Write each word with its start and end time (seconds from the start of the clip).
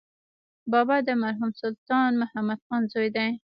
بابا 0.71 0.97
د 1.07 1.09
مرحوم 1.23 1.51
سلطان 1.61 2.11
محمد 2.21 2.59
خان 2.65 2.81
زوی 2.93 3.09
دی. 3.15 3.29